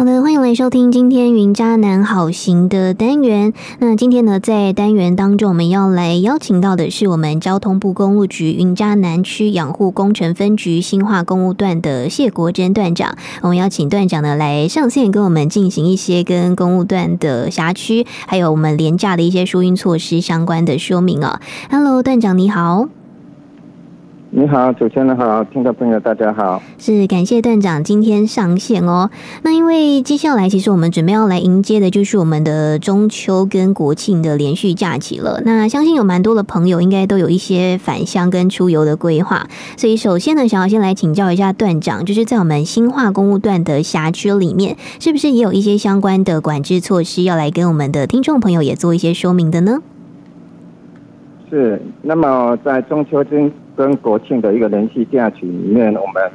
[0.00, 3.52] 好的，欢迎来收听今天云渣男好行的单元。
[3.80, 13.14] 那今天呢，在单元当中，我们要来邀请到的是我们交通部公路局云嘉南区养护工程分局新化公路段的谢国珍段长。
[13.42, 21.42] 我们邀请段长呢来上线，跟我们进行一些跟公路段的辖区，还有我们廉价的一些疏运措施相关的说明啊。
[21.70, 22.88] Hello，段长你好。
[24.32, 29.10] 你好，主持人好，听众朋友大家好，是感谢段长今天上线哦。
[29.42, 35.42] 那因为接下来其实我们准备要来迎接的就是我们的中秋跟国庆的连续假期了。
[35.44, 49.78] 那相信有蛮多的朋友应该都有一些返乡跟出游的规划，所以首先呢，想要先来请教一下段长，就是在我们新化公务段的辖区里面，是不是也有一些相关的管制措施要来跟我们的听众朋友也做一些说明的呢？
[51.50, 56.30] 是，那么在中秋跟跟国庆的一个连续假期里面，我们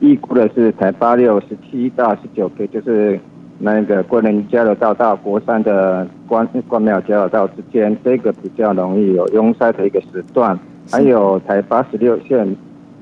[0.00, 3.18] 预估的是台八六十七到十九 K，就是
[3.58, 10.58] 那个归仁交流道到国三的关关庙交流道之间，这个比较容易有拥塞的一个时段，
[10.90, 12.56] 还有台八十六线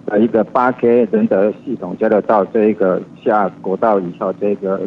[0.06, 4.80] 的一个八 K 仁德系统交流道这一个下国道以后，这个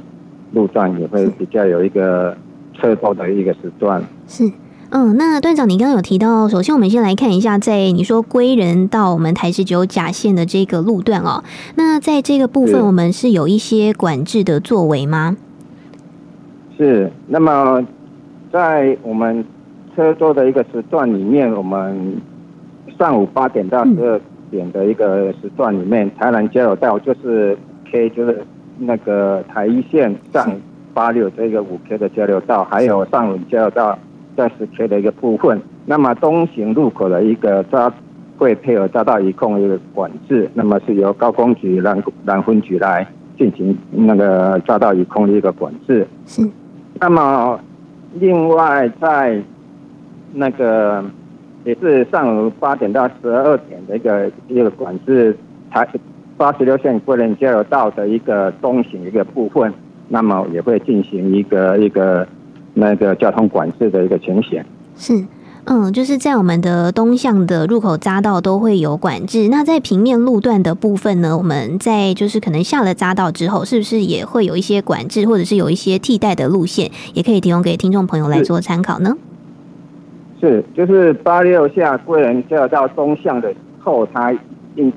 [0.53, 2.35] 路段也会比较有一个
[2.73, 4.01] 车多的一个时段。
[4.27, 4.49] 是。
[4.91, 11.43] 嗯，那段长，你刚刚有提到，首先我们先来看一下，在你说归仁到我们台十九甲线的这个路段哦，
[11.75, 15.35] 那在这个部分，我们是有一些管制的作为吗？
[16.77, 17.85] 是，那么
[18.53, 19.43] 在我们
[19.95, 22.21] 车多的一个时段里面，我们
[22.97, 27.57] 上午八点到十二点的一个时段里面，台南交流道就是
[27.91, 28.45] K，就是
[28.77, 30.49] 那个台一线上
[30.93, 33.97] 八六这个五 K 的交流道，还有上午交流道。
[34.35, 37.91] 在十 K 的一个部分，那么东行入口的一个抓
[38.37, 46.05] 会配合匝道一控一个管制，那么是由高工局南南分局来进行那个匝道一控的一个管制。
[46.25, 46.45] 是。
[46.99, 47.59] 那么
[48.15, 49.41] 另外在
[50.33, 51.03] 那个
[51.63, 55.35] 也是上午八点到十二点的一个一个管制，
[55.71, 55.87] 台
[56.35, 59.73] 八十六线桂林交流道的一个东行一个部分，
[60.09, 62.27] 那么也会进行一个一个。
[62.75, 64.63] 那个交通管制的一个情形
[64.97, 65.25] 是，
[65.63, 69.47] 嗯，就是在我们的东向的入口匝道都会有管制。
[69.49, 79.15] 那在平面路段的部分呢，我们在就是可能下了匝道之后，是不是也会有一些管制，或者是有一些替代的路线，也可以提供给听众朋友来做参考呢？
[80.41, 84.33] 是，就是八六下归仁交流道东向的时候，它
[84.75, 84.91] 进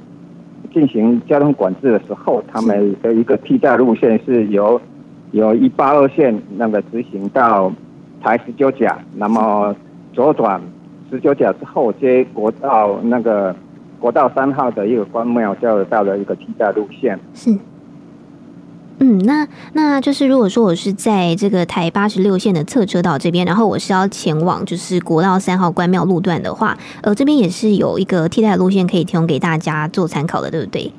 [0.75, 4.81] 进行交通管制的时候，他们的一个替代路线是由。
[5.33, 7.73] 有一八二线那个直行到
[8.23, 9.75] 台十九甲，那么
[10.13, 10.61] 左转
[11.11, 13.55] 十九甲之后接国道那个
[14.01, 17.19] 国道三号的一个关庙交流道的一个替代路线。
[17.35, 17.51] 是，
[19.01, 30.91] 嗯，那那就是如果说我是在这个台八十六线的侧车道这边，然后我是要前往就是国道三号关庙路段的话，呃，这边也是有一个替代路线可以提供给大家做参考的，对不对？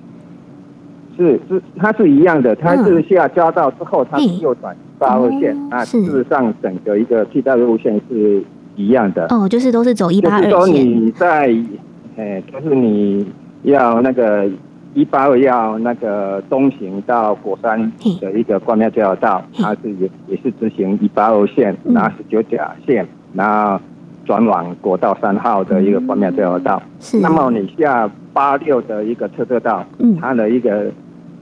[1.19, 5.83] 是是，它是一样的，它是下交道之后，它是右转八号线啊。
[5.83, 8.41] 事实上，整个一个替代路线是
[8.77, 9.25] 一样的。
[9.29, 10.49] 哦，就是都是走一八二线。
[10.49, 11.53] 就是说你在，
[12.15, 13.27] 哎，就是你
[13.63, 14.49] 要那个
[14.93, 17.91] 一八二要那个东行到国山
[18.21, 23.77] 的一个关庙交流道，它是也也是执行一八二线，然后十九甲线，然后
[24.25, 26.81] 转往国道三号的一个关庙交流道。
[27.01, 27.19] 是。
[27.19, 30.89] 那么你下八六的一个车车道，嗯，它的一个。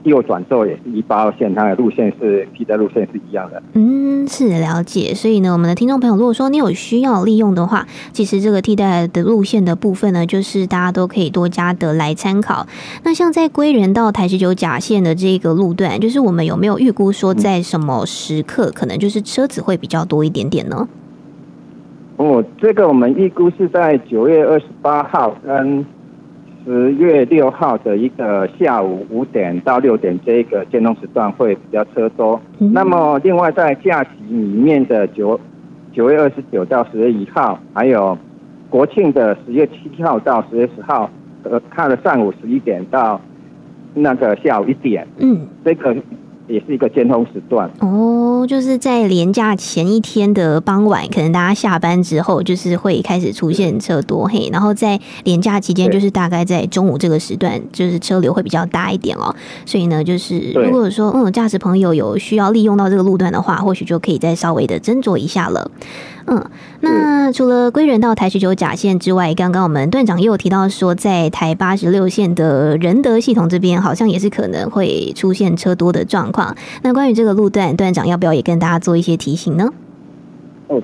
[0.04, 3.62] 右转之后也是一八二线，它的路线是替代路线是一样的。
[3.74, 5.14] 嗯，是了解。
[5.14, 12.66] 所以呢，我们的听众朋友，如果说你有需要利用的话，其实这个替代的路线的部分呢，就是大家都可以多加的来参考。
[13.02, 20.88] 那像在归仁到台十九甲线的这个路段，就是我们有没有预估说在什么时刻可能就是车子会比较多一点点呢？
[22.16, 25.84] 哦，这个我们预估是在九月二十八号跟。
[26.68, 32.38] 十月六号的一个下午五点到六点，这个交通时段会比较车多。
[32.58, 35.40] 嗯、那么，另外在假期里面的九
[35.94, 38.18] 九月二十九到十月一号，还有
[38.68, 41.08] 国庆的十月七号到十月十号，
[41.44, 43.18] 呃，看了上午十一点到
[43.94, 45.96] 那个下午一点，嗯，这个。
[46.48, 59.34] 也是一个尖峰时段哦，就是在连假前一天的傍晚，可能大家下班之后，就是会开始出现车多嘿，然后在连假期间，就是大概在中午这个时段，就是车流会比较大一点哦。
[59.66, 65.70] 所以呢，就是如果说嗯，驾驶朋友有需要利用到这个路段的话，或许就可以再稍微的斟酌一下了。
[66.30, 66.44] 嗯，
[66.80, 76.37] 那除了归仁到台十九甲线之外，刚刚我们段长也有提到说，在台八十六线的仁德系统这边，好像也是可能会出现车多的状况。
[76.38, 76.54] 况。
[76.84, 79.68] 那关于这个路段，段长要不要也跟大家做一些提醒呢？
[80.68, 80.80] 哦，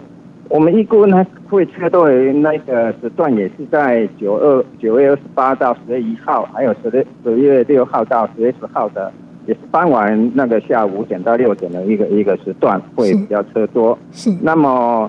[0.48, 9.12] 我们预估呢会车多的那个时段也是在九二九月二十八到十月一号，还有十月十月六号到十月十号的，
[9.46, 13.96] 也是傍晚那个下午五点到六点的一个一个时段会比较车多。
[14.10, 15.08] 是，是那么。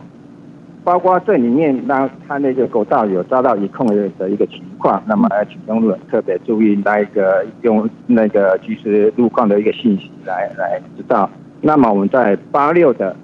[0.86, 11.28] 包括这里面，那它那个国道有遭到一控的的一个情况，那么要请用路人特别注意那一个用那个即时路况的一个信息来来知道。
[11.60, 13.16] 那么我们在八六的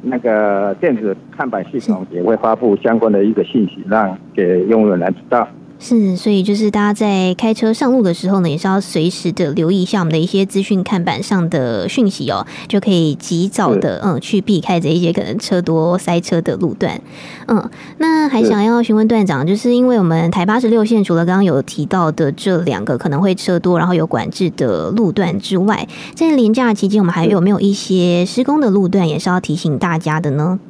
[0.00, 5.46] 那个电子看板系统也会发布相关的一个信息，让给用户来知道。
[5.82, 17.00] 是，所以就是大家在开车上路的时候呢，也是要随时的留意一下我们的一些资讯看板上的讯息哦，就可以及早的嗯去避开这一些可能车多塞车的路段。
[17.46, 30.60] 嗯，那还想要询问段长，就是因为我们台八十六线除了刚刚有提到的这两个可能会车多，然后有管制的路段之外，在连假期间我们还有没有一些施工的路段也是要提醒大家的呢？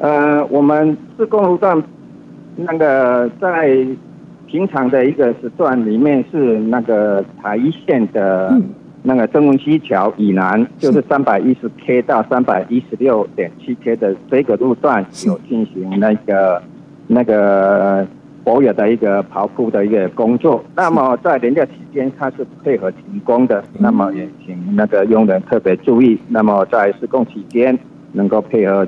[0.00, 1.84] 呃，我们施工路段。
[2.64, 3.86] 那个在
[4.46, 8.54] 平常的一个时段里面是那个台一线的，
[9.02, 16.62] 那个曾文溪桥以南，就是三百一十 K 到三百一十六点七 K 的这个路段有进行那个
[17.06, 18.06] 那个
[18.44, 20.62] 柏油的一个刨铺的一个工作。
[20.76, 23.64] 那么在连假期间，它是配合停工的。
[23.78, 26.18] 那么也请那个用人特别注意。
[26.28, 27.78] 那么在施工期间，
[28.12, 28.86] 能够配合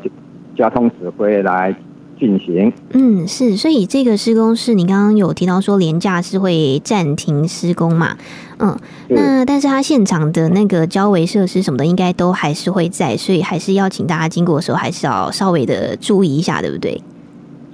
[0.55, 1.75] 交通指挥来。
[2.19, 8.17] 进行，嗯，是，所以这个施工是你刚刚有提到说廉价是会暂停施工嘛？
[8.59, 8.79] 嗯，
[9.09, 17.01] 那但是它现场的那个交维设施什么的，应该都还是会在，所以还是要请大家经过的时候，还是要稍微的注意一下，对不对？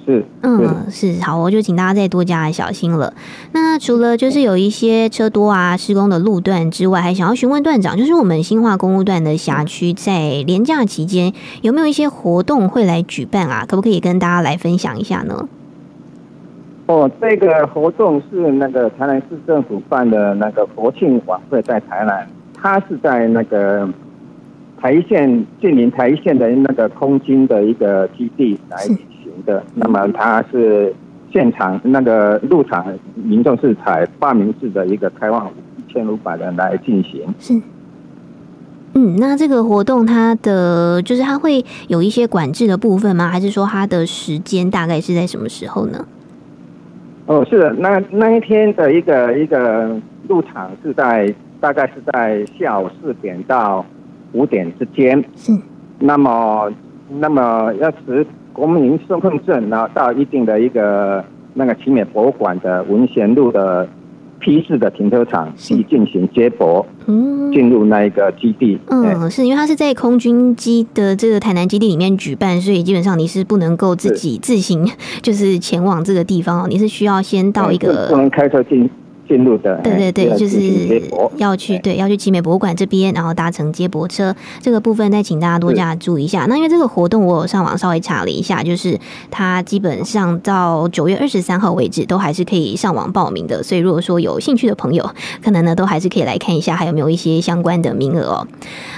[0.06, 3.12] 是，嗯，是好，我就请大家再多加小心了。
[3.52, 13.66] 那除了就是有一些车多啊、施工的路段之外，还想要询问段长，就是我们新化公路段的辖区在连假期间有没有一些活动会来举办啊？
[13.68, 15.48] 可不可以跟大家来分享一下呢？
[16.86, 23.88] 哦，这个活动是那个台南市政府办的那个国庆晚会，在台南，它是在那个
[24.80, 28.78] 台一线近邻台一线的那个空军的一个基地来。
[29.42, 30.94] 的，那么它是
[31.32, 32.84] 现场那个入场
[33.14, 35.48] 民众是采报名制的一个开放
[35.78, 37.22] 一千五百人来进行。
[37.38, 37.54] 是，
[38.94, 43.28] 嗯，那这个活动它的就是它会有一些管制的部分吗？
[43.28, 46.04] 还是说它的时间大概是在什么时候呢？
[47.26, 49.96] 哦，是的，那那一天的一个一个
[50.26, 53.86] 入场是在大概是在下午四点到
[54.32, 55.24] 五点之间。
[55.36, 55.56] 是，
[56.00, 56.72] 那么
[57.08, 58.26] 那么要持。
[58.60, 61.24] 国民身份证，然后到一定的一个
[61.54, 63.88] 那个奇美博物馆的文贤路的
[64.38, 68.78] P 四的停车场去进行接驳，嗯，进入那一个基地。
[68.88, 74.86] 嗯，是因为它是在空军基的这个台南基地里面举办，所以基本上你是不能够自己自行
[75.22, 78.90] 就是前往这个地方哦，你是需要先到一个不能开车进。
[79.30, 80.58] 进入的，对对对，就是
[81.36, 86.46] 要去对要去集美博物馆这边，然后搭乘接驳车这个部分，再请大家多加注意一下。
[86.48, 88.98] 那因为这个活动，我有上网稍微查了一下，就是
[89.30, 93.62] 它基本上到九月二十三号为止，都还是可以上网报名的。
[93.62, 95.08] 所以如果说有兴趣的朋友，
[95.40, 98.48] 可能呢都还是可以来看一下，还有没有一些相关的名额哦。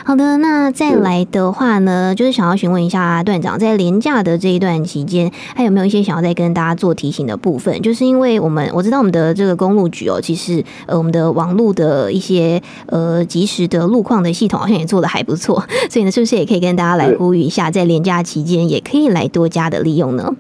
[0.07, 7.83] 好的，那再来的话呢，就是想要询问一下段长，在廉价的这一段期间，还有没有一些想要再跟大家做提醒的部分？
[7.83, 10.21] 就是因为我们我知道我们的这个公路局哦。
[10.23, 20.35] 其实，呃，我们的网络的一些呃及时的路况的系统好像也做的还不错，所以呢，是不是也可以跟大家来呼吁一下，在连假期间也可以来多加的利用呢？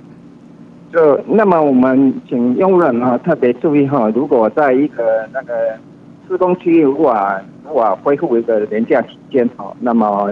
[0.93, 5.53] 就那么，我们请用人啊特别注意哈，如果在一个那个
[6.29, 10.31] 施工区域无法无法恢复一个连假期间哈，那么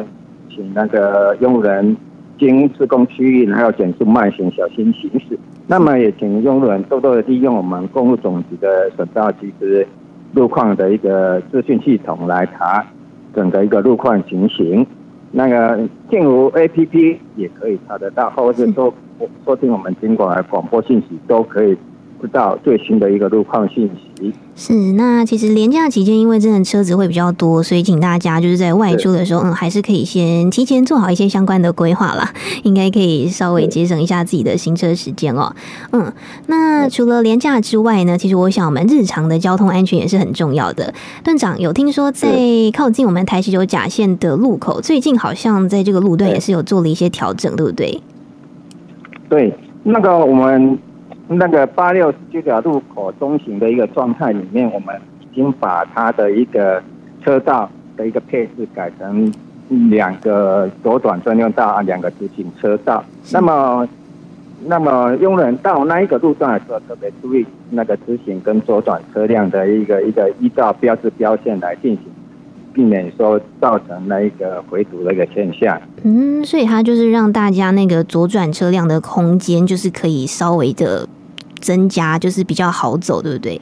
[0.48, 1.96] 请那个用人
[2.38, 5.38] 经施工区域还要减速慢行，小心行驶。
[5.70, 9.86] 那么也请用户人多多的利用我们公路总局的省道即时
[10.32, 12.84] 路况的一个资讯系统来查
[13.36, 14.84] 整个一个路况情形。
[15.30, 15.78] 那个
[16.10, 18.92] 进入 APP 也可以查得到，或者是说
[19.46, 21.78] 收听我们经管的广播信息都可以。
[22.20, 24.92] 知道最新的一个路况信息是。
[24.92, 35.54] 那其实廉价期间，因为真的车子会比较多，所以请大家就是在外出的时候，嗯，还是可以先提前做好一些相关的规划啦， 应该可以稍微节省一下自己的行车时间哦。
[35.92, 36.12] 嗯，
[36.46, 40.92] 那除了廉价之外呢，其实我想我们日常的交通安全也是很重要的。
[41.24, 42.28] 段长有听说在
[42.76, 48.00] 靠近我们台十九甲线的路口，最近好像在这个路段也是有做了一些调整，对不对？
[49.28, 50.78] 对，那个我们。
[51.32, 56.82] 那个八六十九条路口中行的一个状态里面，我们已经把它的一个
[57.22, 59.32] 车道的一个配置改成
[59.88, 63.04] 两个左转专用道啊，两个直行车道。
[63.30, 63.88] 那么，
[64.66, 72.00] 那么用人到那一个路段的时候，特别注意那个直行跟左转车辆的一个一个依照标志标线来进行。
[72.72, 75.80] 避免说造成那一个回堵的一个现象。
[76.04, 81.08] 嗯，所以它就是让大家那个左转车辆的空间就是可以稍微的
[81.60, 83.60] 增加，就是比较好走，对不对？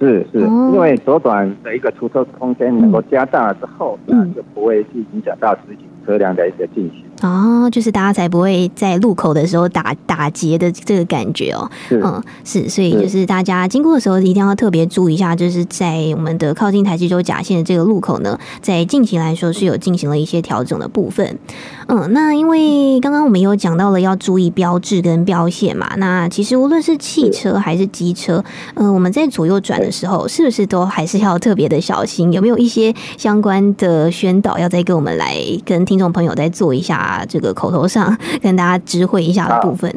[0.00, 7.04] 是是，因为左转的一个出车空间能够加大了之后，嗯、那就不会去影响到自己车辆的一个进行。
[7.24, 11.70] 哦，就是大家才不会在路口的时候打打结的这个感觉哦。
[11.90, 21.38] 嗯，是，所以就是大家经过的时候一定要特别注意一下，就是在我们的靠近台七洲甲线的这个路口呢，在近期来说是有进行了一些调整的部分。
[21.86, 32.30] 嗯，那因为刚刚我们有讲到了要注意标志跟标线嘛，那其实无论是汽车还是机车，嗯、呃，我们在左右转的时候，是不是都还是要特别的小心？
[32.34, 37.13] 有没有一些相关的宣导要再跟我们来跟听众朋友再做一下？
[37.28, 39.90] 这个口头上跟大家知会一下的部分，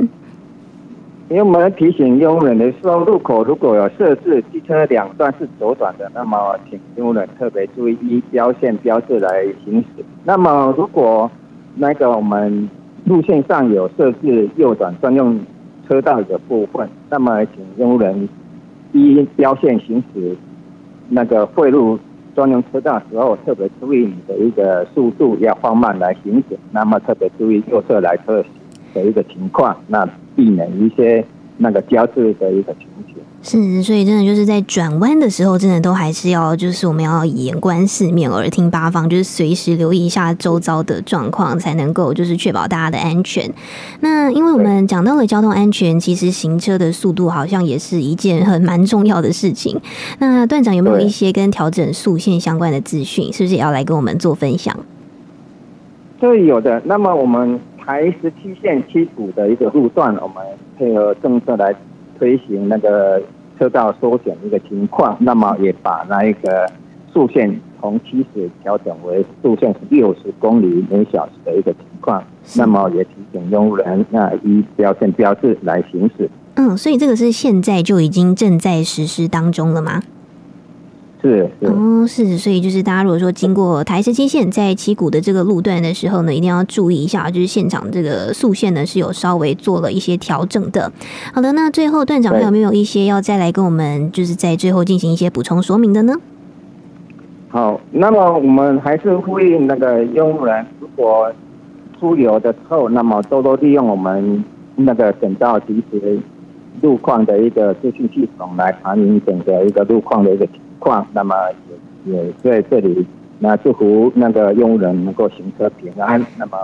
[1.29, 10.03] 因为我们提醒用人的时候，路口如果有设置机车两段是左转的，那么请用人特别注意依标线标志来行驶。
[10.25, 11.31] 那么如果
[11.75, 12.69] 那个我们
[13.05, 15.39] 路线上有设置右转专用
[15.87, 18.27] 车道的部分，那么请用人
[18.91, 20.35] 依标线行驶
[21.09, 21.97] 那个汇入。
[22.37, 28.45] 专用车道时候，特别注意你的一个速度要放慢来行驶，那么特别注意右侧来车
[28.93, 31.25] 的一个情况，那避免一些
[31.57, 33.15] 那个交织的一个情形。
[33.43, 43.49] 是，所以真的就是在转弯的时候，真的都还是要，就是我们要眼观四面，耳听八方，就是随时留意一下周遭的状况，才能够就是确保大家的安全。
[44.01, 49.79] 那因为我们讲到了交通安全，其实行车的速度好像也是一件很蛮重要的事情。
[50.19, 53.31] 那段长有没有一些跟调整速限相关的资讯？
[53.31, 54.77] 是不是也要来跟我们做分享？
[56.19, 56.81] 对，有的。
[56.85, 60.45] 那么我们台十七线七股的一个路段，我们
[60.77, 61.73] 配合政策来
[62.19, 63.19] 推行那个。
[63.59, 66.71] 车道缩减一个情况，那么也把那一个
[67.11, 72.23] 速限从七十调整为速限是六十公里每小时的一个情况，
[72.55, 76.29] 那么也提醒用路人那依标线标志来行驶。
[76.53, 80.03] 嗯，所以这个是现在就已经正在实施当中了吗？
[81.19, 90.91] 是，是哦，是，所以就是大家如果说经过台十七线在七股的这个路段的时候呢，一定要注意一下，就是现场这个速线呢是有稍微做了一些调整的。
[91.33, 96.13] 好的，那最后段长还有没有一些要再来跟我们，就是在最后进行一些补充说明的呢？
[97.49, 101.33] 好，那么我们还是呼吁那个用户人，如果
[101.99, 104.43] 出游的时候，那么多多利用我们
[104.75, 106.19] 那个整道及时
[106.81, 110.47] 路况的一个资讯系统来查明整个一个路况的一个。
[110.79, 111.35] 况，那么
[112.05, 113.05] 也也在这里，
[113.39, 116.25] 那祝福那个用人能够行车平安。
[116.37, 116.57] 那么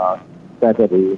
[0.59, 1.17] 在这里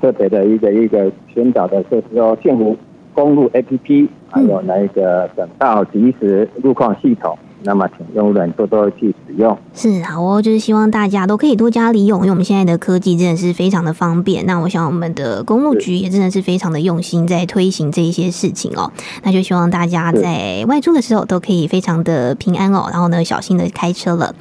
[0.00, 2.76] 特别的一个一个寻找的就是说，幸福
[3.12, 7.36] 公路 APP，还有那个省道及时路况系统。
[7.64, 9.56] 那么，请用人多多去使用。
[9.72, 14.44] 是好哦，就是希望大家都可以多加利用，因为我们现在的科技真的是非常的方便。
[14.46, 18.92] 那我想，我们的公路局也真的是非常的用心在推行这一些事情哦。
[19.22, 24.34] 那就希望大家在外出的时候都可以非常的平安哦，然后呢，小心的开车了。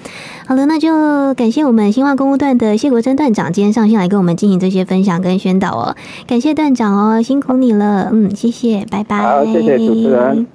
[0.45, 5.95] 好了，那就感谢我们新化公路段的谢国珍段长今天上线来跟我们进行这些分享跟宣导哦。
[6.27, 9.21] 感谢段长哦，辛苦你了，嗯，谢谢，拜拜。
[9.21, 10.47] 好，谢谢主持人。